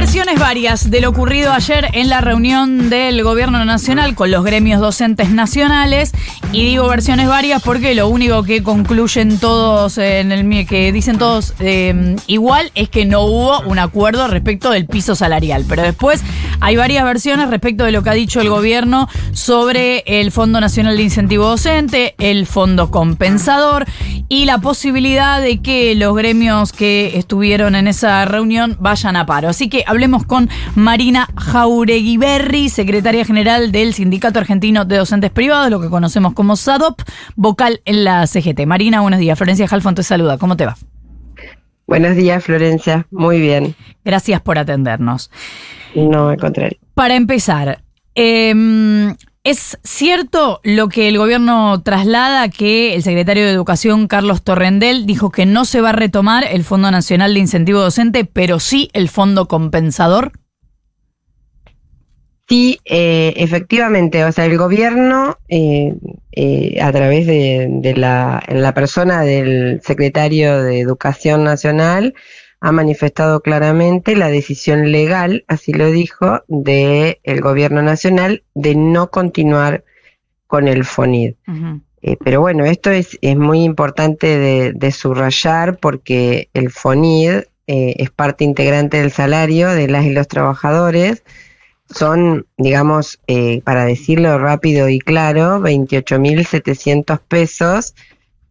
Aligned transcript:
Versiones 0.00 0.40
varias 0.40 0.90
de 0.90 1.02
lo 1.02 1.10
ocurrido 1.10 1.52
ayer 1.52 1.88
en 1.92 2.08
la 2.08 2.22
reunión 2.22 2.88
del 2.88 3.22
gobierno 3.22 3.62
nacional 3.66 4.14
con 4.14 4.30
los 4.30 4.42
gremios 4.42 4.80
docentes 4.80 5.28
nacionales. 5.28 6.12
Y 6.52 6.64
digo 6.64 6.88
versiones 6.88 7.28
varias 7.28 7.62
porque 7.62 7.94
lo 7.94 8.08
único 8.08 8.42
que 8.42 8.62
concluyen 8.62 9.38
todos 9.38 9.98
en 9.98 10.32
el 10.32 10.66
que 10.66 10.90
dicen 10.90 11.18
todos 11.18 11.52
eh, 11.60 12.16
igual 12.26 12.72
es 12.74 12.88
que 12.88 13.04
no 13.04 13.20
hubo 13.24 13.60
un 13.60 13.78
acuerdo 13.78 14.26
respecto 14.26 14.70
del 14.70 14.86
piso 14.86 15.14
salarial. 15.14 15.66
Pero 15.68 15.82
después 15.82 16.22
hay 16.60 16.76
varias 16.76 17.04
versiones 17.04 17.50
respecto 17.50 17.84
de 17.84 17.92
lo 17.92 18.02
que 18.02 18.08
ha 18.08 18.14
dicho 18.14 18.40
el 18.40 18.48
gobierno 18.48 19.06
sobre 19.32 20.02
el 20.06 20.32
Fondo 20.32 20.62
Nacional 20.62 20.96
de 20.96 21.02
Incentivo 21.02 21.44
Docente, 21.44 22.14
el 22.18 22.46
Fondo 22.46 22.90
Compensador 22.90 23.84
y 24.30 24.46
la 24.46 24.58
posibilidad 24.58 25.42
de 25.42 25.60
que 25.60 25.94
los 25.94 26.16
gremios 26.16 26.72
que 26.72 27.18
estuvieron 27.18 27.74
en 27.74 27.86
esa 27.86 28.24
reunión 28.24 28.76
vayan 28.80 29.16
a 29.16 29.26
paro. 29.26 29.48
Así 29.48 29.68
que 29.68 29.84
hablemos 29.90 30.24
con 30.24 30.48
Marina 30.76 31.28
Jaureguiberri, 31.36 32.68
secretaria 32.68 33.24
general 33.24 33.72
del 33.72 33.92
Sindicato 33.92 34.38
Argentino 34.38 34.84
de 34.84 34.96
Docentes 34.96 35.32
Privados, 35.32 35.68
lo 35.68 35.80
que 35.80 35.88
conocemos 35.88 36.32
como 36.32 36.54
SADOP, 36.54 37.02
vocal 37.34 37.80
en 37.84 38.04
la 38.04 38.24
CGT. 38.26 38.66
Marina, 38.66 39.00
buenos 39.00 39.18
días. 39.18 39.36
Florencia 39.36 39.66
Jalfón 39.66 39.96
te 39.96 40.04
saluda. 40.04 40.38
¿Cómo 40.38 40.56
te 40.56 40.64
va? 40.64 40.76
Buenos 41.88 42.14
días, 42.14 42.44
Florencia. 42.44 43.06
Muy 43.10 43.40
bien. 43.40 43.74
Gracias 44.04 44.40
por 44.40 44.58
atendernos. 44.58 45.28
No, 45.96 46.28
al 46.28 46.38
contrario. 46.38 46.78
Para 46.94 47.16
empezar, 47.16 47.82
eh, 48.14 48.54
¿Es 49.42 49.78
cierto 49.82 50.60
lo 50.64 50.88
que 50.88 51.08
el 51.08 51.16
gobierno 51.16 51.82
traslada 51.82 52.50
que 52.50 52.94
el 52.94 53.02
secretario 53.02 53.46
de 53.46 53.52
Educación, 53.52 54.06
Carlos 54.06 54.42
Torrendel, 54.42 55.06
dijo 55.06 55.30
que 55.30 55.46
no 55.46 55.64
se 55.64 55.80
va 55.80 55.90
a 55.90 55.92
retomar 55.92 56.44
el 56.44 56.62
Fondo 56.62 56.90
Nacional 56.90 57.32
de 57.32 57.40
Incentivo 57.40 57.80
Docente, 57.80 58.26
pero 58.26 58.60
sí 58.60 58.90
el 58.92 59.08
Fondo 59.08 59.48
Compensador? 59.48 60.32
Sí, 62.50 62.80
eh, 62.84 63.32
efectivamente, 63.36 64.24
o 64.24 64.32
sea, 64.32 64.44
el 64.44 64.58
gobierno, 64.58 65.38
eh, 65.48 65.94
eh, 66.32 66.78
a 66.82 66.92
través 66.92 67.26
de, 67.26 67.94
la, 67.96 68.42
la 68.48 68.74
persona 68.74 69.22
del 69.22 69.80
secretario 69.82 70.62
de 70.62 70.80
Educación 70.80 71.44
Nacional, 71.44 72.12
ha 72.60 72.72
manifestado 72.72 73.40
claramente 73.40 74.14
la 74.14 74.28
decisión 74.28 74.92
legal, 74.92 75.44
así 75.48 75.72
lo 75.72 75.90
dijo, 75.90 76.42
del 76.48 77.18
el 77.22 77.40
gobierno 77.40 77.82
nacional 77.82 78.42
de 78.54 78.74
no 78.74 79.10
continuar 79.10 79.84
con 80.46 80.68
el 80.68 80.84
FONID. 80.84 81.34
Eh, 82.02 82.16
pero 82.22 82.40
bueno, 82.40 82.64
esto 82.64 82.90
es, 82.90 83.18
es 83.22 83.36
muy 83.36 83.62
importante 83.62 84.72
de, 84.74 84.92
subrayar 84.92 85.78
porque 85.78 86.50
el 86.54 86.70
FONID 86.70 87.44
eh, 87.66 87.94
es 87.98 88.10
parte 88.10 88.44
integrante 88.44 88.98
del 89.00 89.12
salario 89.12 89.68
de 89.68 89.88
las 89.88 90.04
y 90.04 90.10
los 90.10 90.28
trabajadores. 90.28 91.22
Son, 91.88 92.46
digamos, 92.56 93.20
eh, 93.26 93.62
para 93.64 93.84
decirlo 93.84 94.38
rápido 94.38 94.88
y 94.88 94.98
claro, 94.98 95.60
28.700 95.60 97.20
pesos 97.26 97.94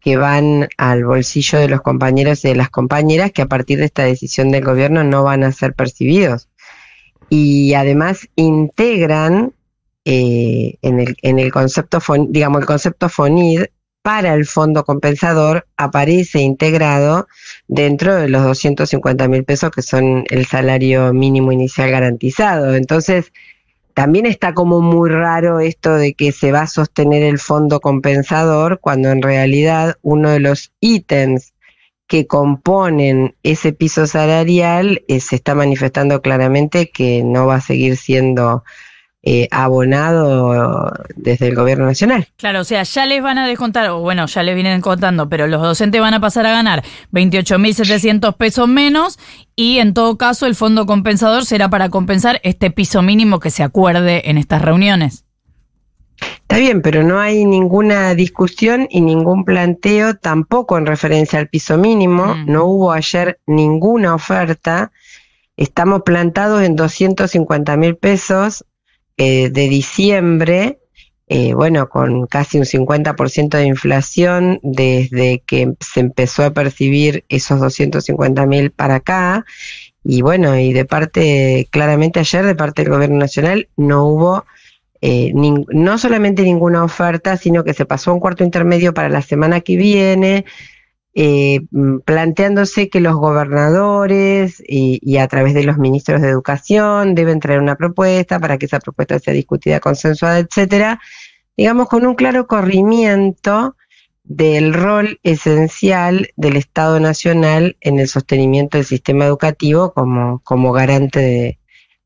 que 0.00 0.16
van 0.16 0.68
al 0.76 1.04
bolsillo 1.04 1.58
de 1.58 1.68
los 1.68 1.82
compañeros 1.82 2.44
y 2.44 2.48
de 2.48 2.56
las 2.56 2.70
compañeras 2.70 3.32
que 3.32 3.42
a 3.42 3.46
partir 3.46 3.78
de 3.78 3.84
esta 3.86 4.04
decisión 4.04 4.50
del 4.50 4.64
gobierno 4.64 5.04
no 5.04 5.22
van 5.22 5.44
a 5.44 5.52
ser 5.52 5.74
percibidos. 5.74 6.48
Y 7.28 7.74
además 7.74 8.28
integran 8.34 9.52
eh, 10.04 10.78
en, 10.82 11.00
el, 11.00 11.16
en 11.22 11.38
el 11.38 11.52
concepto, 11.52 12.00
digamos, 12.28 12.60
el 12.60 12.66
concepto 12.66 13.08
FONID 13.08 13.64
para 14.02 14.34
el 14.34 14.46
fondo 14.46 14.84
compensador 14.84 15.66
aparece 15.76 16.40
integrado 16.40 17.28
dentro 17.68 18.16
de 18.16 18.28
los 18.28 18.42
250 18.42 19.28
mil 19.28 19.44
pesos 19.44 19.70
que 19.70 19.82
son 19.82 20.24
el 20.30 20.46
salario 20.46 21.12
mínimo 21.12 21.52
inicial 21.52 21.90
garantizado. 21.90 22.74
Entonces, 22.74 23.32
también 24.00 24.24
está 24.24 24.54
como 24.54 24.80
muy 24.80 25.10
raro 25.10 25.60
esto 25.60 25.94
de 25.94 26.14
que 26.14 26.32
se 26.32 26.52
va 26.52 26.62
a 26.62 26.66
sostener 26.66 27.22
el 27.22 27.38
fondo 27.38 27.80
compensador 27.80 28.80
cuando 28.80 29.10
en 29.10 29.20
realidad 29.20 29.98
uno 30.00 30.30
de 30.30 30.40
los 30.40 30.72
ítems 30.80 31.52
que 32.06 32.26
componen 32.26 33.36
ese 33.42 33.74
piso 33.74 34.06
salarial 34.06 35.04
eh, 35.06 35.20
se 35.20 35.36
está 35.36 35.54
manifestando 35.54 36.22
claramente 36.22 36.88
que 36.88 37.22
no 37.22 37.44
va 37.44 37.56
a 37.56 37.60
seguir 37.60 37.98
siendo 37.98 38.64
eh, 39.22 39.48
abonado 39.50 40.90
desde 41.14 41.48
el 41.48 41.54
gobierno 41.54 41.84
nacional. 41.84 42.28
Claro, 42.36 42.60
o 42.60 42.64
sea, 42.64 42.82
ya 42.84 43.04
les 43.04 43.22
van 43.22 43.36
a 43.36 43.46
descontar, 43.46 43.90
o 43.90 44.00
bueno, 44.00 44.24
ya 44.24 44.42
les 44.42 44.54
vienen 44.54 44.80
contando, 44.80 45.28
pero 45.28 45.46
los 45.46 45.60
docentes 45.60 46.00
van 46.00 46.14
a 46.14 46.20
pasar 46.20 46.46
a 46.46 46.52
ganar 46.52 46.82
28.700 47.12 48.34
pesos 48.36 48.66
menos 48.66 49.18
y 49.54 49.78
en 49.78 49.92
todo 49.92 50.16
caso 50.16 50.46
el 50.46 50.54
fondo 50.54 50.86
compensador 50.86 51.44
será 51.44 51.68
para 51.68 51.90
compensar 51.90 52.40
este 52.44 52.70
piso 52.70 53.02
mínimo 53.02 53.40
que 53.40 53.50
se 53.50 53.62
acuerde 53.62 54.30
en 54.30 54.38
estas 54.38 54.62
reuniones. 54.62 55.26
Está 56.20 56.56
bien, 56.56 56.80
pero 56.80 57.02
no 57.02 57.20
hay 57.20 57.44
ninguna 57.44 58.14
discusión 58.14 58.86
y 58.90 59.02
ningún 59.02 59.44
planteo 59.44 60.16
tampoco 60.16 60.78
en 60.78 60.86
referencia 60.86 61.38
al 61.38 61.48
piso 61.48 61.76
mínimo. 61.76 62.34
Mm. 62.34 62.46
No 62.50 62.64
hubo 62.64 62.92
ayer 62.92 63.38
ninguna 63.46 64.14
oferta. 64.14 64.92
Estamos 65.56 66.02
plantados 66.04 66.62
en 66.62 66.74
250 66.74 67.76
mil 67.76 67.96
pesos 67.96 68.64
eh, 69.22 69.50
de 69.50 69.68
diciembre, 69.68 70.78
eh, 71.28 71.52
bueno, 71.52 71.90
con 71.90 72.26
casi 72.26 72.56
un 72.56 72.64
50% 72.64 73.50
de 73.50 73.66
inflación 73.66 74.60
desde 74.62 75.40
que 75.46 75.74
se 75.78 76.00
empezó 76.00 76.42
a 76.42 76.54
percibir 76.54 77.26
esos 77.28 77.60
250 77.60 78.46
mil 78.46 78.70
para 78.70 78.94
acá. 78.94 79.44
Y 80.02 80.22
bueno, 80.22 80.58
y 80.58 80.72
de 80.72 80.86
parte, 80.86 81.68
claramente 81.70 82.20
ayer, 82.20 82.46
de 82.46 82.54
parte 82.54 82.82
del 82.82 82.92
Gobierno 82.92 83.18
Nacional, 83.18 83.68
no 83.76 84.06
hubo 84.06 84.46
eh, 85.02 85.34
no 85.34 85.98
solamente 85.98 86.42
ninguna 86.42 86.82
oferta, 86.82 87.36
sino 87.36 87.62
que 87.62 87.74
se 87.74 87.84
pasó 87.84 88.14
un 88.14 88.20
cuarto 88.20 88.42
intermedio 88.42 88.94
para 88.94 89.10
la 89.10 89.20
semana 89.20 89.60
que 89.60 89.76
viene, 89.76 90.46
eh, 91.14 91.60
mm, 91.72 91.98
planteándose 92.04 92.88
que 92.88 93.00
los 93.00 93.16
gobernadores 93.16 94.62
y, 94.66 95.16
a 95.16 95.26
través 95.26 95.54
de 95.54 95.64
los 95.64 95.76
ministros 95.76 96.22
de 96.22 96.28
educación 96.28 97.16
deben 97.16 97.40
traer 97.40 97.60
una 97.60 97.76
propuesta 97.76 98.38
para 98.38 98.58
que 98.58 98.66
esa 98.66 98.78
propuesta 98.78 99.18
sea 99.18 99.34
discutida, 99.34 99.80
consensuada, 99.80 100.38
etcétera, 100.38 101.00
digamos 101.56 101.88
con 101.88 102.06
un 102.06 102.14
claro 102.14 102.46
corrimiento 102.46 103.76
del 104.22 104.72
rol 104.72 105.18
esencial 105.24 106.28
del 106.36 106.56
Estado 106.56 107.00
Nacional 107.00 107.76
en 107.80 107.98
el 107.98 108.06
sostenimiento 108.06 108.78
del 108.78 108.86
sistema 108.86 109.24
educativo 109.24 109.92
como, 109.92 110.40
como 110.44 110.70
garante 110.72 111.58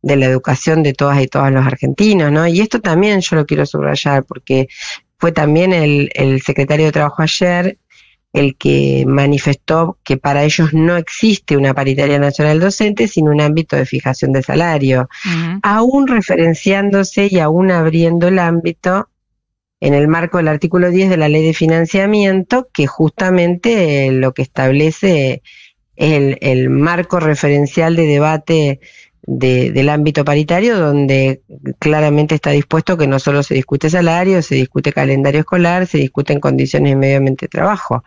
de, 0.03 0.17
la 0.17 0.27
educación 0.27 0.83
de 0.83 0.95
todas 0.95 1.21
y 1.23 1.29
todos 1.29 1.51
los 1.51 1.67
argentinos, 1.67 2.33
¿no? 2.33 2.47
Y 2.47 2.61
esto 2.61 2.81
también 2.81 3.21
yo 3.21 3.37
lo 3.37 3.47
quiero 3.47 3.67
subrayar 3.67 4.25
porque 4.25 4.69
fue 5.19 5.33
también 5.33 5.73
el 5.75 6.41
secretario 6.43 6.87
de 6.87 6.93
Trabajo 6.93 7.23
ayer 7.23 7.79
el 8.35 8.57
que 8.57 9.05
manifestó 9.07 9.97
que 10.03 10.17
para 10.17 10.43
ellos 10.43 10.75
no 10.75 10.97
existe 10.97 11.57
una 11.57 11.73
paritaria 11.73 12.19
nacional 12.19 12.59
docente, 12.59 13.07
sino 13.07 13.31
un 13.31 13.41
ámbito 13.41 13.77
de 13.77 13.87
fijación 13.87 14.33
de 14.33 14.43
salario, 14.43 15.09
aún 15.63 16.09
referenciándose 16.09 17.29
y 17.31 17.39
aún 17.39 17.71
abriendo 17.71 18.27
el 18.27 18.41
ámbito 18.41 19.09
en 19.81 19.95
el 19.95 20.09
marco 20.09 20.39
del 20.39 20.49
artículo 20.49 20.91
10 20.91 21.11
de 21.11 21.17
la 21.17 21.29
ley 21.29 21.47
de 21.47 21.55
financiamiento, 21.55 22.69
que 22.75 22.89
justamente 22.89 24.11
lo 24.11 24.35
que 24.35 24.43
establece 24.43 25.43
el, 25.95 26.37
el 26.41 26.71
marco 26.71 27.21
referencial 27.21 27.95
de 27.95 28.07
debate 28.07 28.81
del 29.27 29.89
ámbito 29.89 30.25
paritario, 30.25 30.77
donde 30.77 31.43
claramente 31.85 32.35
está 32.35 32.51
dispuesto 32.51 32.97
que 32.97 33.07
no 33.07 33.19
solo 33.19 33.43
se 33.43 33.53
discute 33.53 33.91
salario, 33.91 34.41
se 34.41 34.55
discute 34.55 34.91
calendario 34.91 35.41
escolar, 35.41 35.87
se 35.87 35.99
discuten 35.99 36.41
condiciones 36.41 36.93
de 36.93 36.97
medio 36.97 37.19
ambiente 37.19 37.45
de 37.45 37.51
trabajo. 37.51 38.03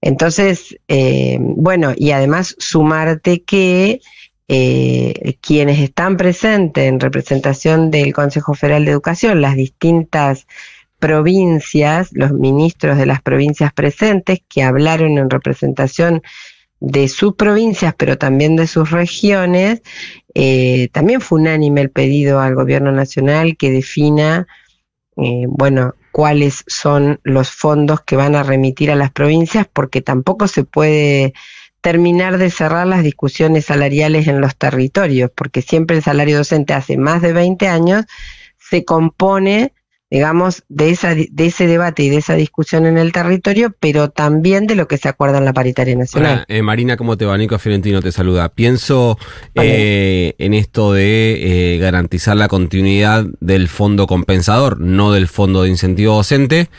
Entonces, 0.00 0.76
eh, 0.88 1.38
bueno, 1.40 1.92
y 1.96 2.10
además 2.10 2.56
sumarte 2.58 3.44
que 3.44 4.00
eh, 4.48 5.36
quienes 5.40 5.78
están 5.78 6.16
presentes 6.16 6.88
en 6.88 6.98
representación 6.98 7.92
del 7.92 8.12
Consejo 8.12 8.54
Federal 8.54 8.84
de 8.84 8.90
Educación, 8.90 9.42
las 9.42 9.54
distintas 9.54 10.48
provincias, 10.98 12.08
los 12.14 12.32
ministros 12.32 12.98
de 12.98 13.06
las 13.06 13.22
provincias 13.22 13.72
presentes 13.72 14.40
que 14.48 14.64
hablaron 14.64 15.18
en 15.18 15.30
representación 15.30 16.22
de 16.80 17.08
sus 17.08 17.34
provincias, 17.34 17.94
pero 17.96 18.18
también 18.18 18.56
de 18.56 18.66
sus 18.66 18.90
regiones, 18.90 19.82
eh, 20.34 20.88
también 20.92 21.20
fue 21.20 21.40
unánime 21.40 21.80
el 21.80 21.90
pedido 21.90 22.40
al 22.40 22.54
gobierno 22.54 22.92
nacional 22.92 23.56
que 23.56 23.70
defina, 23.70 24.46
eh, 25.16 25.46
bueno, 25.48 25.94
cuáles 26.12 26.64
son 26.66 27.20
los 27.24 27.50
fondos 27.50 28.00
que 28.02 28.16
van 28.16 28.34
a 28.34 28.42
remitir 28.42 28.90
a 28.90 28.96
las 28.96 29.10
provincias, 29.10 29.66
porque 29.72 30.00
tampoco 30.00 30.48
se 30.48 30.64
puede 30.64 31.34
terminar 31.80 32.38
de 32.38 32.50
cerrar 32.50 32.86
las 32.86 33.02
discusiones 33.02 33.66
salariales 33.66 34.26
en 34.26 34.40
los 34.40 34.56
territorios, 34.56 35.30
porque 35.34 35.62
siempre 35.62 35.96
el 35.96 36.02
salario 36.02 36.38
docente 36.38 36.74
hace 36.74 36.96
más 36.96 37.22
de 37.22 37.32
20 37.32 37.68
años 37.68 38.04
se 38.58 38.84
compone 38.84 39.72
digamos, 40.10 40.64
de, 40.68 40.90
esa, 40.90 41.14
de 41.14 41.46
ese 41.46 41.66
debate 41.66 42.02
y 42.02 42.08
de 42.08 42.16
esa 42.16 42.34
discusión 42.34 42.86
en 42.86 42.96
el 42.96 43.12
territorio, 43.12 43.74
pero 43.78 44.08
también 44.08 44.66
de 44.66 44.74
lo 44.74 44.88
que 44.88 44.96
se 44.96 45.08
acuerda 45.08 45.38
en 45.38 45.44
la 45.44 45.52
paritaria 45.52 45.94
nacional. 45.94 46.46
eh, 46.48 46.62
Marina, 46.62 46.96
¿cómo 46.96 47.18
te 47.18 47.26
va? 47.26 47.36
Nico 47.36 47.58
Fiorentino 47.58 48.00
te 48.00 48.10
saluda. 48.10 48.48
Pienso 48.48 49.18
eh, 49.54 50.34
en 50.38 50.54
esto 50.54 50.94
de 50.94 51.74
eh, 51.74 51.78
garantizar 51.78 52.36
la 52.36 52.48
continuidad 52.48 53.26
del 53.40 53.68
fondo 53.68 54.06
compensador, 54.06 54.80
no 54.80 55.12
del 55.12 55.28
fondo 55.28 55.64
de 55.64 55.68
incentivo 55.68 56.14
docente, 56.14 56.70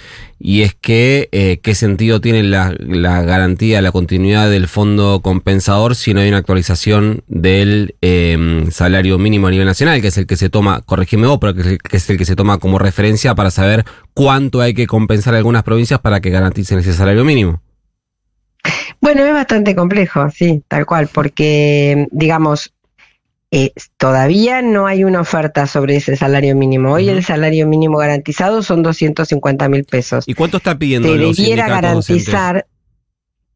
y 0.41 0.61
es 0.61 0.73
que 0.73 1.27
eh, 1.31 1.59
qué 1.61 1.75
sentido 1.75 2.21
tiene 2.21 2.43
la, 2.43 2.73
la, 2.79 3.21
garantía, 3.23 3.81
la 3.81 3.91
continuidad 3.91 4.49
del 4.49 4.67
fondo 4.67 5.19
compensador 5.21 5.95
si 5.95 6.13
no 6.13 6.21
hay 6.21 6.29
una 6.29 6.37
actualización 6.37 7.23
del 7.27 7.95
salario 8.71 9.17
mínimo 9.17 9.47
a 9.47 9.51
nivel 9.51 9.65
nacional, 9.65 10.01
que 10.01 10.07
es 10.07 10.17
el 10.17 10.25
que 10.25 10.37
se 10.37 10.49
toma, 10.49 10.81
corregime 10.81 11.27
vos, 11.27 11.39
pero 11.41 11.53
que 11.53 11.77
es 11.91 12.09
el 12.09 12.17
que 12.17 12.23
se 12.23 12.37
toma 12.37 12.57
como 12.57 12.79
referencia 12.79 13.18
para 13.35 13.51
saber 13.51 13.85
cuánto 14.13 14.61
hay 14.61 14.73
que 14.73 14.87
compensar 14.87 15.33
a 15.33 15.37
algunas 15.37 15.63
provincias 15.63 15.99
para 15.99 16.19
que 16.19 16.29
garanticen 16.29 16.79
ese 16.79 16.93
salario 16.93 17.25
mínimo. 17.25 17.61
Bueno, 19.01 19.23
es 19.23 19.33
bastante 19.33 19.75
complejo, 19.75 20.29
sí, 20.29 20.63
tal 20.67 20.85
cual, 20.85 21.09
porque, 21.11 22.07
digamos, 22.11 22.73
eh, 23.51 23.71
todavía 23.97 24.61
no 24.61 24.85
hay 24.87 25.03
una 25.03 25.21
oferta 25.21 25.65
sobre 25.67 25.95
ese 25.95 26.15
salario 26.15 26.55
mínimo. 26.55 26.91
Hoy 26.91 27.05
uh 27.05 27.11
-huh. 27.11 27.17
el 27.17 27.23
salario 27.23 27.67
mínimo 27.67 27.97
garantizado 27.97 28.61
son 28.61 28.83
250 28.83 29.69
mil 29.69 29.85
pesos. 29.85 30.25
¿Y 30.27 30.33
cuánto 30.33 30.57
está 30.57 30.77
pidiendo? 30.77 31.07
Se 31.07 31.17
debiera 31.17 31.67
garantizar. 31.67 32.55
Docentes? 32.55 32.78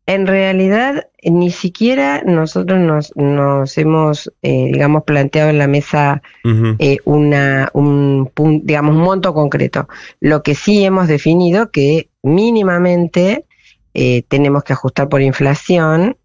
En 0.05 0.27
realidad, 0.27 1.07
ni 1.23 1.49
siquiera 1.49 2.23
nosotros 2.25 2.79
nos, 2.79 3.15
nos 3.15 3.77
hemos, 3.77 4.33
eh, 4.41 4.69
digamos, 4.73 5.03
planteado 5.03 5.49
en 5.49 5.57
la 5.57 5.67
mesa 5.67 6.21
uh 6.43 6.49
-huh. 6.49 6.75
eh, 6.79 6.97
una, 7.05 7.69
un, 7.73 8.29
digamos, 8.63 8.95
un 8.95 9.01
monto 9.01 9.33
concreto. 9.33 9.87
Lo 10.19 10.43
que 10.43 10.55
sí 10.55 10.83
hemos 10.83 11.07
definido 11.07 11.71
que 11.71 12.09
mínimamente 12.21 13.45
eh, 13.93 14.23
tenemos 14.27 14.63
que 14.63 14.73
ajustar 14.73 15.07
por 15.07 15.21
inflación 15.21 16.17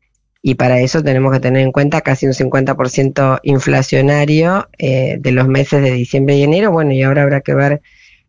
y 0.42 0.54
para 0.54 0.80
eso 0.80 1.02
tenemos 1.02 1.32
que 1.32 1.40
tener 1.40 1.62
en 1.62 1.72
cuenta 1.72 2.00
casi 2.00 2.26
un 2.26 2.32
50% 2.32 3.40
inflacionario 3.42 4.68
eh, 4.78 5.18
de 5.20 5.32
los 5.32 5.46
meses 5.46 5.82
de 5.82 5.92
diciembre 5.92 6.36
y 6.36 6.42
enero. 6.42 6.72
Bueno, 6.72 6.92
y 6.92 7.02
ahora 7.02 7.22
habrá 7.22 7.42
que 7.42 7.54
ver 7.54 7.82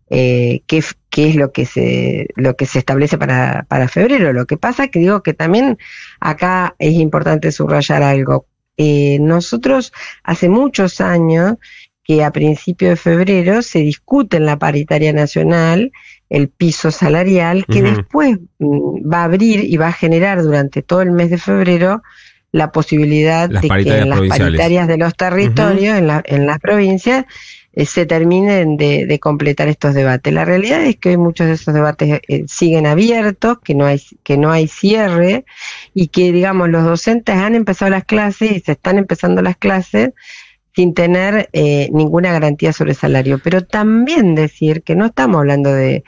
eh, 0.10 0.62
qué, 0.68 0.84
qué, 1.10 1.30
es 1.30 1.36
lo 1.36 1.52
que 1.52 1.66
se, 1.66 2.28
lo 2.36 2.56
que 2.56 2.66
se 2.66 2.80
establece 2.80 3.18
para, 3.18 3.66
para 3.68 3.88
febrero. 3.88 4.34
Lo 4.34 4.46
que 4.46 4.58
pasa 4.58 4.86
es 4.86 4.92
que 4.92 5.00
digo 5.00 5.22
que 5.24 5.34
también 5.34 5.78
acá 6.20 6.76
es 6.80 6.94
importante 6.94 7.52
subrayar 7.52 8.04
algo. 8.04 8.46
Eh, 8.78 9.18
nosotros 9.20 9.94
hace 10.24 10.50
muchos 10.50 11.02
años 11.02 11.56
que 12.04 12.24
a 12.24 12.32
principio 12.32 12.90
de 12.90 12.96
febrero 12.96 13.62
se 13.62 13.80
discute 13.80 14.38
en 14.38 14.46
la 14.46 14.58
paritaria 14.58 15.14
nacional 15.14 15.92
el 16.30 16.50
piso 16.50 16.90
salarial, 16.90 17.66
que 17.66 17.84
uh 17.84 17.86
-huh. 17.86 17.96
después 17.96 18.38
va 18.60 19.22
a 19.22 19.24
abrir 19.26 19.64
y 19.64 19.78
va 19.78 19.90
a 19.90 19.94
generar 19.94 20.42
durante 20.42 20.82
todo 20.82 21.02
el 21.02 21.12
mes 21.12 21.30
de 21.30 21.38
febrero 21.38 22.02
la 22.52 22.72
posibilidad 22.72 23.50
las 23.50 23.62
de 23.62 23.68
que 23.68 23.98
en 24.00 24.10
las 24.10 24.22
paritarias 24.22 24.88
de 24.88 24.98
los 24.98 25.16
territorios, 25.16 25.94
uh 25.94 25.98
-huh. 25.98 26.00
en, 26.00 26.08
la, 26.08 26.24
en, 26.26 26.46
las 26.48 26.60
provincias, 26.60 27.26
se 27.86 28.06
terminen 28.06 28.78
de, 28.78 29.06
de, 29.06 29.20
completar 29.20 29.68
estos 29.68 29.94
debates. 29.94 30.34
La 30.34 30.46
realidad 30.46 30.84
es 30.84 30.98
que 30.98 31.10
hoy 31.10 31.18
muchos 31.18 31.48
de 31.48 31.54
esos 31.54 31.74
debates 31.74 32.22
eh, 32.28 32.44
siguen 32.48 32.88
abiertos, 32.88 33.60
que 33.64 33.76
no, 33.76 33.86
hay, 33.86 34.02
que 34.24 34.38
no 34.38 34.52
hay 34.52 34.68
cierre 34.68 35.46
y 35.94 36.08
que, 36.08 36.32
digamos, 36.32 36.70
los 36.70 36.84
docentes 36.84 37.36
han 37.36 37.56
empezado 37.56 37.92
las 37.92 38.06
clases 38.06 38.52
y 38.52 38.60
se 38.60 38.74
están 38.74 38.98
empezando 38.98 39.42
las 39.42 39.58
clases 39.58 40.12
sin 40.76 40.94
tener 40.94 41.50
eh, 41.54 41.90
ninguna 41.92 42.32
garantía 42.32 42.74
sobre 42.74 42.94
salario. 42.94 43.40
Pero 43.44 43.66
también 43.66 44.36
decir 44.36 44.84
que 44.84 44.96
no 44.96 45.06
estamos 45.06 45.40
hablando 45.40 45.74
de, 45.74 46.04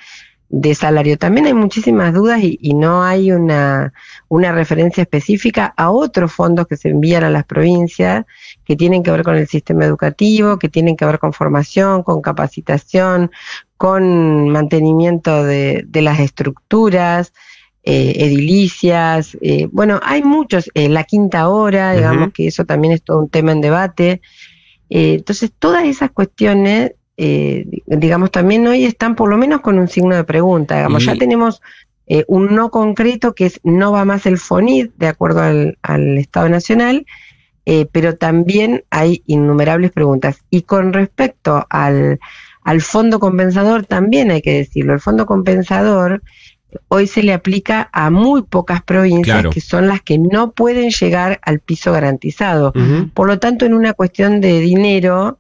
de 0.54 0.76
salario, 0.76 1.18
también 1.18 1.46
hay 1.46 1.54
muchísimas 1.54 2.14
dudas 2.14 2.44
y, 2.44 2.60
y, 2.62 2.74
no 2.74 3.04
hay 3.04 3.32
una, 3.32 3.94
una 4.28 4.52
referencia 4.52 5.02
específica 5.02 5.74
a 5.78 5.92
otros 5.92 6.34
fondos 6.34 6.68
que 6.68 6.76
se 6.76 6.90
envían 6.90 7.24
a 7.24 7.30
las 7.30 7.46
provincias 7.46 8.26
que 8.66 8.76
tienen 8.76 9.02
que 9.02 9.12
ver 9.12 9.24
con 9.24 9.38
el 9.38 9.48
sistema 9.48 9.86
educativo, 9.86 10.60
que 10.60 10.68
tienen 10.68 10.98
que 10.98 11.06
ver 11.06 11.20
con 11.20 11.32
formación, 11.32 12.04
con 12.04 12.22
capacitación, 12.22 13.32
con 13.78 14.50
mantenimiento 14.50 15.44
de, 15.44 15.86
de 15.88 16.02
las 16.02 16.20
estructuras. 16.20 17.34
Eh, 17.84 18.14
edilicias, 18.26 19.36
eh, 19.42 19.68
bueno, 19.72 20.00
hay 20.04 20.22
muchos, 20.22 20.70
eh, 20.76 20.88
la 20.88 21.04
quinta 21.04 21.50
hora, 21.50 21.94
digamos 21.94 22.28
uh 22.28 22.30
-huh. 22.30 22.32
que 22.32 22.46
eso 22.46 22.64
también 22.64 22.94
es 22.94 23.02
todo 23.02 23.18
un 23.18 23.28
tema 23.28 23.54
en 23.54 23.62
debate, 23.62 24.22
eh, 24.94 25.14
entonces, 25.14 25.54
todas 25.58 25.86
esas 25.86 26.12
cuestiones, 26.12 26.92
eh, 27.24 27.68
digamos, 27.86 28.32
también 28.32 28.66
hoy 28.66 28.84
están 28.84 29.16
por 29.16 29.30
lo 29.30 29.38
menos 29.38 29.62
con 29.62 29.78
un 29.78 29.88
signo 29.88 30.16
de 30.16 30.24
pregunta. 30.24 30.78
Digamos, 30.78 31.04
y... 31.04 31.06
ya 31.06 31.16
tenemos 31.16 31.62
eh, 32.08 32.26
un 32.28 32.56
no 32.56 32.72
concreto 32.72 33.36
que 33.36 33.46
es 33.46 33.60
no 33.64 33.92
va 33.92 34.06
más 34.06 34.26
el 34.26 34.40
FONID, 34.40 34.90
de 34.98 35.08
acuerdo 35.08 35.42
al, 35.42 35.78
al 35.84 36.18
Estado 36.18 36.50
Nacional, 36.50 37.06
eh, 37.68 37.86
pero 37.92 38.16
también 38.16 38.84
hay 38.90 39.22
innumerables 39.28 39.92
preguntas. 39.92 40.40
Y 40.50 40.64
con 40.64 40.94
respecto 40.94 41.68
al, 41.70 42.20
al 42.64 42.82
fondo 42.82 43.20
compensador, 43.20 43.86
también 43.86 44.32
hay 44.32 44.42
que 44.42 44.54
decirlo, 44.54 44.94
el 44.94 45.00
fondo 45.00 45.28
compensador 45.28 46.24
hoy 46.88 47.06
se 47.06 47.22
le 47.22 47.34
aplica 47.34 47.90
a 47.92 48.10
muy 48.10 48.42
pocas 48.44 48.82
provincias 48.82 49.36
claro. 49.36 49.50
que 49.52 49.62
son 49.62 49.88
las 49.88 50.02
que 50.02 50.18
no 50.18 50.54
pueden 50.54 50.90
llegar 50.90 51.40
al 51.44 51.60
piso 51.60 51.92
garantizado. 51.92 52.72
Uh 52.74 52.80
-huh. 52.80 53.12
Por 53.14 53.28
lo 53.28 53.38
tanto, 53.38 53.66
en 53.66 53.76
una 53.76 53.94
cuestión 53.94 54.42
de 54.42 54.60
dinero, 54.60 55.38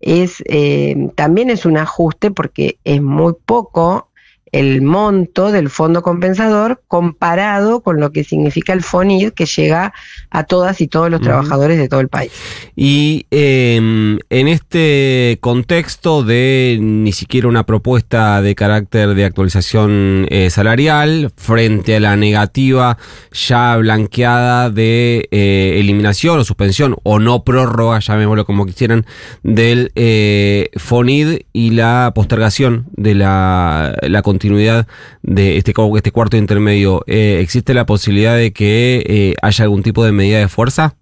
es 0.00 0.42
eh, 0.46 1.10
también 1.14 1.50
es 1.50 1.66
un 1.66 1.76
ajuste 1.76 2.30
porque 2.30 2.78
es 2.84 3.02
muy 3.02 3.34
poco 3.44 4.09
el 4.52 4.82
monto 4.82 5.52
del 5.52 5.70
fondo 5.70 6.02
compensador 6.02 6.82
comparado 6.88 7.80
con 7.80 8.00
lo 8.00 8.12
que 8.12 8.24
significa 8.24 8.72
el 8.72 8.82
FONID 8.82 9.30
que 9.32 9.46
llega 9.46 9.92
a 10.30 10.44
todas 10.44 10.80
y 10.80 10.88
todos 10.88 11.10
los 11.10 11.20
uh 11.20 11.22
-huh. 11.22 11.26
trabajadores 11.26 11.78
de 11.78 11.88
todo 11.88 12.00
el 12.00 12.08
país. 12.08 12.32
Y 12.76 13.26
eh, 13.30 13.76
en 13.76 14.48
este 14.48 15.38
contexto 15.40 16.22
de 16.22 16.78
ni 16.80 17.12
siquiera 17.12 17.48
una 17.48 17.64
propuesta 17.64 18.42
de 18.42 18.54
carácter 18.54 19.14
de 19.14 19.24
actualización 19.24 20.26
eh, 20.30 20.50
salarial 20.50 21.32
frente 21.36 21.96
a 21.96 22.00
la 22.00 22.16
negativa 22.16 22.98
ya 23.32 23.76
blanqueada 23.76 24.70
de 24.70 25.28
eh, 25.30 25.76
eliminación 25.78 26.38
o 26.38 26.44
suspensión 26.44 26.96
o 27.02 27.18
no 27.18 27.44
prórroga, 27.44 28.00
llamémoslo 28.00 28.44
como 28.44 28.66
quisieran, 28.66 29.06
del 29.42 29.92
eh, 29.94 30.70
FONID 30.76 31.40
y 31.52 31.70
la 31.70 32.12
postergación 32.14 32.86
de 32.92 33.14
la, 33.14 33.96
la 34.02 34.22
continuidad 34.40 34.86
de 35.20 35.58
este, 35.58 35.74
este 35.96 36.12
cuarto 36.12 36.38
intermedio, 36.38 37.04
eh, 37.06 37.40
¿existe 37.42 37.74
la 37.74 37.84
posibilidad 37.84 38.36
de 38.36 38.54
que 38.54 39.04
eh, 39.06 39.34
haya 39.42 39.64
algún 39.64 39.82
tipo 39.82 40.02
de 40.02 40.12
medida 40.12 40.38
de 40.38 40.48
fuerza? 40.48 40.96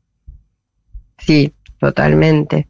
Sí, 1.19 1.53
totalmente. 1.79 2.67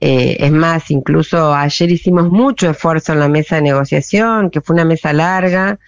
Eh, 0.00 0.38
es 0.40 0.50
más, 0.50 0.90
incluso 0.90 1.54
ayer 1.54 1.90
hicimos 1.90 2.30
mucho 2.30 2.70
esfuerzo 2.70 3.12
en 3.12 3.20
la 3.20 3.28
mesa 3.28 3.56
de 3.56 3.62
negociación, 3.62 4.48
que 4.48 4.62
fue 4.62 4.72
una 4.72 4.86
mesa 4.86 5.12
larga, 5.12 5.78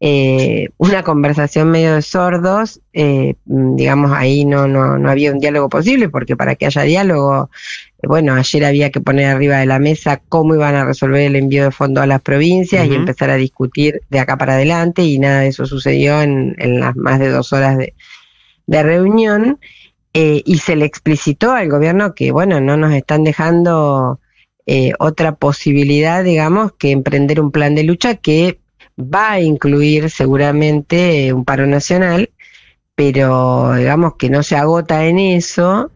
eh, 0.00 0.68
una 0.76 1.02
conversación 1.02 1.70
medio 1.70 1.94
de 1.94 2.02
sordos, 2.02 2.80
eh, 2.92 3.34
digamos, 3.44 4.12
ahí 4.12 4.44
no, 4.44 4.66
no, 4.66 4.98
no 4.98 5.10
había 5.10 5.32
un 5.32 5.40
diálogo 5.40 5.68
posible, 5.68 6.08
porque 6.08 6.36
para 6.36 6.56
que 6.56 6.66
haya 6.66 6.82
diálogo, 6.82 7.48
eh, 8.02 8.06
bueno, 8.06 8.34
ayer 8.34 8.64
había 8.64 8.90
que 8.90 9.00
poner 9.00 9.26
arriba 9.26 9.58
de 9.58 9.66
la 9.66 9.78
mesa 9.78 10.20
cómo 10.28 10.54
iban 10.54 10.74
a 10.74 10.84
resolver 10.84 11.22
el 11.22 11.36
envío 11.36 11.64
de 11.64 11.70
fondos 11.70 12.02
a 12.02 12.06
las 12.06 12.20
provincias 12.20 12.86
uh 12.86 12.90
-huh. 12.90 12.92
y 12.92 12.96
empezar 12.96 13.30
a 13.30 13.36
discutir 13.36 14.02
de 14.10 14.18
acá 14.18 14.36
para 14.36 14.54
adelante, 14.54 15.02
y 15.02 15.18
nada 15.18 15.40
de 15.40 15.48
eso 15.48 15.64
sucedió 15.64 16.20
en, 16.20 16.54
en 16.58 16.80
las 16.80 16.96
más 16.96 17.18
de 17.18 17.30
dos 17.30 17.52
horas 17.52 17.78
de, 17.78 17.94
de 18.66 18.82
reunión. 18.82 19.58
Y 20.16 20.58
se 20.58 20.76
le 20.76 20.84
explicitó 20.84 21.50
al 21.50 21.68
gobierno 21.68 22.14
que, 22.14 22.30
bueno, 22.30 22.60
no 22.60 22.76
nos 22.76 22.94
están 22.94 23.24
dejando 23.24 24.20
otra 25.00 25.34
posibilidad, 25.34 26.22
digamos, 26.22 26.70
que 26.78 26.92
emprender 26.92 27.40
un 27.40 27.50
plan 27.50 27.74
de 27.74 27.82
lucha 27.82 28.14
que 28.14 28.60
va 28.98 29.32
a 29.32 29.40
incluir 29.40 30.10
seguramente 30.10 31.32
un 31.32 31.44
paro 31.44 31.66
nacional, 31.66 32.30
pero 32.94 33.74
digamos 33.74 34.14
que 34.16 34.30
no 34.30 34.42
se 34.42 34.56
agota 34.56 35.04
en 35.06 35.18
eso, 35.18 35.90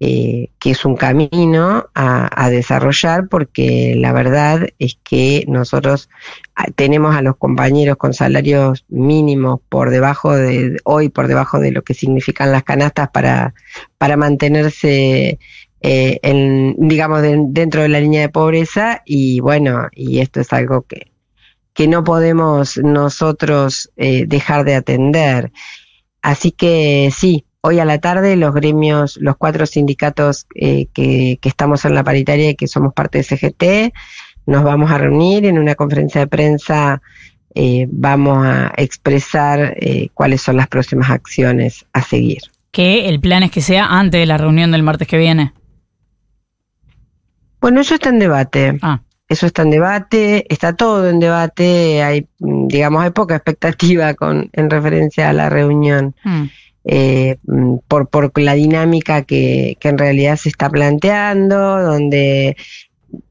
eh, 0.00 0.50
que 0.58 0.72
es 0.72 0.84
un 0.84 0.96
camino 0.96 1.86
a, 1.94 2.44
a, 2.44 2.50
desarrollar, 2.50 3.28
porque 3.28 3.94
la 3.96 4.12
verdad 4.12 4.68
es 4.78 4.98
que 5.02 5.44
nosotros 5.48 6.10
tenemos 6.74 7.14
a 7.16 7.22
los 7.22 7.36
compañeros 7.36 7.96
con 7.96 8.12
salarios 8.12 8.84
mínimos 8.88 9.60
por 9.68 9.90
debajo 9.90 10.34
de 10.36 10.78
hoy, 10.84 11.08
por 11.08 11.28
debajo 11.28 11.58
de 11.60 11.70
lo 11.70 11.82
que 11.82 11.94
significan 11.94 12.52
las 12.52 12.64
canastas 12.64 13.08
para, 13.10 13.54
para 13.96 14.16
mantenerse 14.16 15.38
eh, 15.80 16.18
en, 16.22 16.74
digamos, 16.76 17.22
de, 17.22 17.38
dentro 17.48 17.82
de 17.82 17.88
la 17.88 18.00
línea 18.00 18.22
de 18.22 18.28
pobreza, 18.28 19.02
y 19.06 19.40
bueno, 19.40 19.88
y 19.92 20.18
esto 20.20 20.40
es 20.40 20.52
algo 20.52 20.82
que, 20.82 21.13
que 21.74 21.88
no 21.88 22.04
podemos 22.04 22.78
nosotros 22.78 23.90
eh, 23.96 24.24
dejar 24.26 24.64
de 24.64 24.76
atender. 24.76 25.52
Así 26.22 26.52
que 26.52 27.12
sí, 27.14 27.44
hoy 27.60 27.80
a 27.80 27.84
la 27.84 27.98
tarde 27.98 28.36
los 28.36 28.54
gremios, 28.54 29.18
los 29.20 29.36
cuatro 29.36 29.66
sindicatos 29.66 30.46
eh, 30.54 30.86
que, 30.94 31.38
que, 31.40 31.48
estamos 31.48 31.84
en 31.84 31.94
la 31.94 32.04
paritaria 32.04 32.50
y 32.50 32.54
que 32.54 32.68
somos 32.68 32.94
parte 32.94 33.18
de 33.18 33.24
CGT, 33.24 33.92
nos 34.46 34.62
vamos 34.62 34.90
a 34.90 34.98
reunir 34.98 35.46
en 35.46 35.58
una 35.58 35.74
conferencia 35.74 36.20
de 36.20 36.26
prensa. 36.26 37.02
Eh, 37.54 37.86
vamos 37.88 38.44
a 38.44 38.72
expresar 38.76 39.76
eh, 39.80 40.08
cuáles 40.12 40.42
son 40.42 40.56
las 40.56 40.68
próximas 40.68 41.10
acciones 41.10 41.86
a 41.92 42.02
seguir. 42.02 42.42
Que 42.72 43.08
el 43.08 43.20
plan 43.20 43.44
es 43.44 43.52
que 43.52 43.60
sea 43.60 43.86
antes 43.86 44.20
de 44.20 44.26
la 44.26 44.38
reunión 44.38 44.72
del 44.72 44.82
martes 44.82 45.06
que 45.06 45.16
viene. 45.16 45.52
Bueno, 47.60 47.80
eso 47.80 47.94
está 47.94 48.08
en 48.08 48.18
debate. 48.18 48.78
Ah. 48.82 49.00
Eso 49.28 49.46
está 49.46 49.62
en 49.62 49.70
debate, 49.70 50.46
está 50.52 50.74
todo 50.74 51.08
en 51.08 51.18
debate, 51.18 52.02
hay, 52.02 52.26
mm, 52.38 52.68
digamos, 52.68 53.02
hay 53.02 53.10
poca 53.10 53.36
expectativa 53.36 54.14
con, 54.14 54.50
en 54.52 54.70
referencia 54.70 55.30
a 55.30 55.32
la 55.32 55.48
reunión. 55.48 56.14
Hmm. 56.24 56.44
Eh, 56.86 57.38
mm, 57.46 57.76
por, 57.88 58.08
por 58.08 58.38
la 58.38 58.52
dinámica 58.52 59.22
que, 59.22 59.78
que 59.80 59.88
en 59.88 59.96
realidad 59.96 60.36
se 60.36 60.50
está 60.50 60.68
planteando, 60.68 61.82
donde 61.82 62.56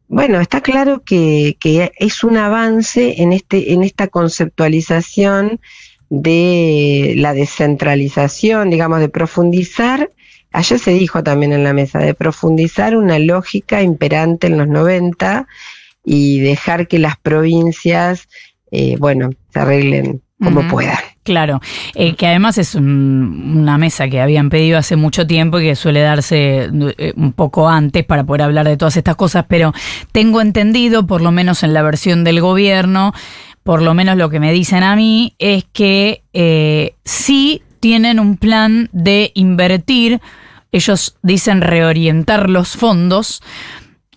bueno, 0.08 0.40
está 0.40 0.62
claro 0.62 1.04
que, 1.04 1.56
que, 1.60 1.92
es 1.98 2.24
un 2.24 2.38
avance 2.38 3.22
en, 3.22 3.32
este, 3.34 3.74
en 3.74 3.84
esta 3.84 4.08
conceptualización 4.08 5.60
de 6.10 7.14
la 7.18 7.34
descentralización, 7.34 8.70
digamos, 8.70 9.00
de 9.00 9.10
profundizar 9.10 10.10
Ayer 10.54 10.78
se 10.78 10.92
dijo 10.92 11.24
también 11.24 11.52
en 11.52 11.64
la 11.64 11.74
mesa 11.74 11.98
de 11.98 12.14
profundizar 12.14 12.96
una 12.96 13.18
lógica 13.18 13.82
imperante 13.82 14.48
en 14.48 14.60
los 14.60 14.68
90 14.68 15.48
y 16.04 16.40
dejar 16.40 16.88
que 16.88 17.00
las 17.00 17.18
provincias, 17.18 18.28
eh, 18.72 18.96
bueno, 19.00 19.30
se 19.50 19.60
arreglen 19.60 20.22
como 20.42 20.68
puedan. 20.68 20.98
Claro, 21.24 21.62
eh, 21.96 22.16
que 22.16 22.28
además 22.28 22.58
es 22.58 22.76
una 22.76 23.78
mesa 23.78 24.10
que 24.10 24.20
habían 24.20 24.50
pedido 24.50 24.78
hace 24.78 24.98
mucho 24.98 25.26
tiempo 25.26 25.58
y 25.60 25.64
que 25.64 25.76
suele 25.78 26.02
darse 26.02 26.70
eh, 26.98 27.14
un 27.16 27.32
poco 27.32 27.70
antes 27.70 28.04
para 28.04 28.26
poder 28.26 28.42
hablar 28.42 28.68
de 28.68 28.76
todas 28.76 28.98
estas 28.98 29.16
cosas, 29.16 29.46
pero 29.48 29.72
tengo 30.12 30.42
entendido, 30.42 31.08
por 31.08 31.22
lo 31.22 31.32
menos 31.32 31.64
en 31.64 31.74
la 31.74 31.82
versión 31.82 32.26
del 32.26 32.42
gobierno, 32.42 33.14
por 33.64 33.82
lo 33.82 33.94
menos 33.94 34.18
lo 34.18 34.30
que 34.30 34.42
me 34.42 34.52
dicen 34.52 34.84
a 34.84 34.98
mí, 34.98 35.34
es 35.40 35.64
que 35.72 36.24
sí 37.06 37.62
tienen 37.80 38.20
un 38.20 38.36
plan 38.36 38.90
de 38.92 39.32
invertir 39.36 40.20
ellos 40.74 41.16
dicen 41.22 41.62
reorientar 41.62 42.50
los 42.50 42.76
fondos 42.76 43.42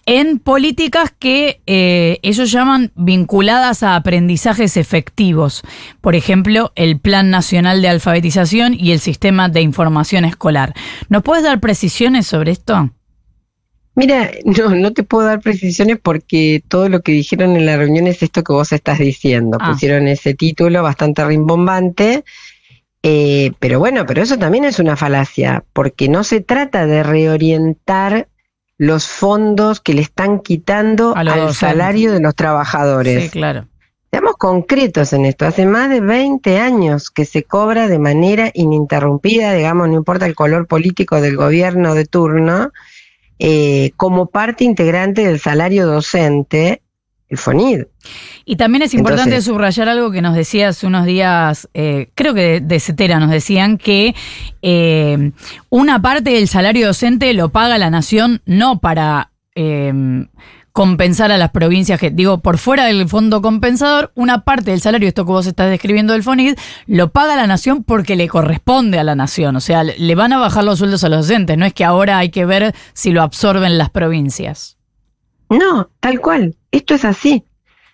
en 0.06 0.38
políticas 0.38 1.12
que 1.16 1.60
eh, 1.66 2.18
ellos 2.22 2.50
llaman 2.50 2.92
vinculadas 2.94 3.82
a 3.82 3.96
aprendizajes 3.96 4.76
efectivos. 4.76 5.62
Por 6.00 6.14
ejemplo, 6.14 6.72
el 6.76 6.98
Plan 6.98 7.30
Nacional 7.30 7.82
de 7.82 7.88
Alfabetización 7.88 8.75
y 8.75 8.92
el 8.92 9.00
Sistema 9.00 9.48
de 9.48 9.60
Información 9.60 10.25
Escolar. 10.25 10.75
¿Nos 11.08 11.22
puedes 11.22 11.44
dar 11.44 11.60
precisiones 11.60 12.26
sobre 12.26 12.52
esto? 12.52 12.90
Mira, 13.96 14.30
no, 14.44 14.70
no 14.70 14.92
te 14.92 15.02
puedo 15.02 15.26
dar 15.26 15.40
precisiones 15.40 15.98
porque 16.02 16.62
todo 16.68 16.88
lo 16.88 17.00
que 17.00 17.12
dijeron 17.12 17.56
en 17.56 17.66
la 17.66 17.76
reunión 17.76 18.06
es 18.06 18.22
esto 18.22 18.44
que 18.44 18.52
vos 18.52 18.72
estás 18.72 18.98
diciendo. 18.98 19.58
Ah. 19.60 19.72
Pusieron 19.72 20.06
ese 20.06 20.34
título 20.34 20.82
bastante 20.82 21.25
rimbombante 21.25 22.25
eh, 23.08 23.52
pero 23.60 23.78
bueno, 23.78 24.04
pero 24.04 24.20
eso 24.20 24.36
también 24.36 24.64
es 24.64 24.80
una 24.80 24.96
falacia, 24.96 25.64
porque 25.72 26.08
no 26.08 26.25
se 26.25 26.40
trata 26.40 26.86
de 26.86 27.04
reorientar 27.04 28.26
los 28.78 29.06
fondos 29.06 29.80
que 29.80 29.95
le 29.95 30.02
están 30.02 30.40
quitando 30.40 31.14
al 31.16 31.54
salario 31.54 32.12
de 32.12 32.21
los 32.21 32.35
trabajadores. 32.35 33.25
Sí, 33.25 33.30
claro. 33.30 33.66
Seamos 34.11 34.37
concretos 34.37 35.12
en 35.12 35.26
esto. 35.26 35.47
Hace 35.47 35.66
más 35.66 35.90
de 35.90 36.00
20 36.00 36.59
años 36.59 37.11
que 37.11 37.25
se 37.25 37.42
cobra 37.42 37.88
de 37.88 37.99
manera 37.99 38.50
ininterrumpida, 38.54 39.52
digamos, 39.54 39.88
no 39.88 39.95
importa 39.95 40.26
el 40.26 40.35
color 40.35 40.66
político 40.66 41.21
del 41.21 41.37
gobierno 41.37 41.95
de 41.95 42.06
turno, 42.06 42.73
eh, 43.38 43.92
como 43.97 44.26
parte 44.26 44.64
integrante 44.64 45.26
del 45.26 45.40
salario 45.40 45.87
docente 45.87 46.83
el 47.28 47.38
FONID. 47.38 47.85
Y 48.45 48.56
también 48.56 48.83
es 48.83 48.95
importante 48.95 49.40
subrayar 49.42 49.88
algo 49.88 50.11
que 50.11 50.23
nos 50.23 50.35
decía 50.35 50.68
hace 50.68 50.87
unos 50.87 51.06
días, 51.06 51.68
eh, 51.75 52.11
creo 52.14 52.35
que 52.35 52.61
de, 52.61 52.80
Cetera 52.80 53.18
nos 53.18 53.30
decían 53.30 53.78
que 53.78 54.14
eh, 54.62 55.33
una 55.68 56.00
parte 56.00 56.30
del 56.30 56.49
salario 56.49 56.87
docente 56.87 57.33
lo 57.35 57.50
paga 57.50 57.78
la 57.78 57.90
nación 57.90 58.42
no 58.47 58.78
para 58.78 59.33
em, 59.56 60.28
compensar 60.76 61.33
a 61.33 61.38
las 61.38 61.50
provincias 61.50 61.99
que, 61.99 62.11
digo, 62.11 62.38
por 62.38 62.59
fuera 62.59 62.85
del 62.85 63.09
fondo 63.09 63.42
compensador, 63.42 64.12
una 64.14 64.45
parte 64.45 64.71
del 64.71 64.80
salario, 64.80 65.09
esto 65.09 65.25
que 65.25 65.33
vos 65.33 65.47
estás 65.47 65.71
describiendo 65.71 66.12
del 66.12 66.23
FONID, 66.23 66.54
lo 66.87 67.11
paga 67.11 67.35
la 67.35 67.47
nación 67.47 67.83
porque 67.83 68.14
le 68.14 68.28
corresponde 68.28 68.99
a 68.99 69.04
la 69.04 69.16
nación. 69.16 69.56
O 69.56 69.61
sea, 69.61 69.83
le 69.83 70.14
van 70.14 70.33
a 70.35 70.38
bajar 70.38 70.64
los 70.64 70.78
sueldos 70.78 71.02
a 71.02 71.09
los 71.09 71.26
docentes, 71.26 71.56
no 71.59 71.64
es 71.64 71.73
que 71.73 71.85
ahora 71.85 72.18
hay 72.18 72.28
que 72.28 72.45
ver 72.45 72.75
si 72.92 73.11
lo 73.11 73.23
absorben 73.23 73.78
las 73.78 73.90
provincias. 73.90 74.75
No, 75.48 75.90
tal 76.00 76.20
cual. 76.20 76.56
Esto 76.70 76.94
es 76.94 77.04
así. 77.04 77.44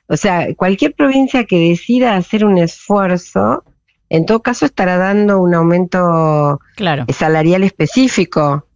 O 0.06 0.16
sea, 0.16 0.54
cualquier 0.54 0.94
provincia 0.94 1.44
que 1.44 1.58
decida 1.70 2.16
hacer 2.16 2.44
un 2.44 2.58
esfuerzo, 2.58 3.64
en 4.08 4.26
todo 4.26 4.42
caso 4.42 4.66
estará 4.66 4.96
dando 4.98 5.40
un 5.40 5.54
aumento 5.54 6.60
salarial 7.08 7.62
específico. 7.62 8.66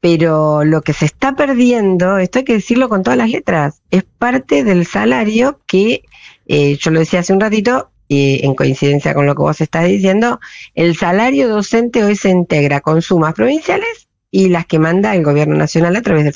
Pero 0.00 0.64
lo 0.64 0.82
que 0.82 0.92
se 0.92 1.04
está 1.04 1.36
perdiendo, 1.36 2.18
esto 2.18 2.40
hay 2.40 2.44
que 2.44 2.54
decirlo 2.54 2.88
con 2.88 3.04
todas 3.04 3.16
las 3.16 3.30
letras, 3.30 3.82
es 3.90 4.02
parte 4.02 4.64
del 4.64 4.84
salario 4.84 5.60
que, 5.66 6.02
eh, 6.46 6.76
yo 6.76 6.90
lo 6.90 6.98
decía 6.98 7.20
hace 7.20 7.32
un 7.32 7.40
ratito, 7.40 7.92
y 8.08 8.44
en 8.44 8.54
coincidencia 8.54 9.14
con 9.14 9.26
lo 9.26 9.34
que 9.34 9.42
vos 9.42 9.60
estás 9.60 9.86
diciendo, 9.86 10.40
el 10.74 10.96
salario 10.96 11.48
docente 11.48 12.04
hoy 12.04 12.16
se 12.16 12.28
integra 12.30 12.80
con 12.80 13.00
sumas 13.00 13.32
provinciales 13.32 14.08
y 14.30 14.48
las 14.48 14.66
que 14.66 14.78
manda 14.78 15.14
el 15.14 15.22
gobierno 15.24 15.56
nacional 15.56 15.96
a 15.96 16.02
través 16.02 16.24
del 16.24 16.34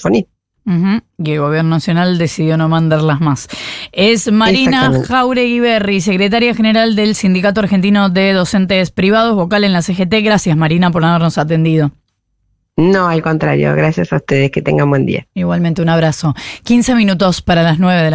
FONIT. 0.67 1.05
Y 1.19 1.31
el 1.31 1.41
gobierno 1.41 1.71
nacional 1.71 2.19
decidió 2.19 2.57
no 2.57 2.69
mandarlas 2.69 3.21
más. 3.21 3.49
Es 3.93 4.31
Marina 4.31 4.93
Jauregui 5.07 5.61
Berri, 5.61 6.01
secretaria 6.01 6.55
general 6.55 6.97
del 6.97 7.15
Sindicato 7.15 7.61
Argentino 7.61 8.11
de 8.11 8.33
Docentes 8.33 8.91
Privados, 8.91 9.35
vocal 9.35 9.65
en 9.65 9.73
la 9.73 9.83
CGT. 9.83 10.23
Gracias, 10.23 10.57
Marina, 10.57 10.91
por 10.91 11.05
habernos 11.05 11.39
atendido. 11.39 11.93
No, 12.79 13.09
al 13.09 13.23
contrario, 13.23 13.75
gracias 13.75 14.13
a 14.13 14.17
ustedes, 14.17 14.51
que 14.51 14.61
tengan 14.61 14.91
buen 14.91 15.07
día. 15.07 15.27
Igualmente, 15.33 15.81
un 15.81 15.89
abrazo. 15.89 16.35
15 16.65 16.95
minutos 16.95 17.41
para 17.41 17.63
las 17.63 17.79
9 17.79 18.03
de 18.03 18.11
la 18.11 18.15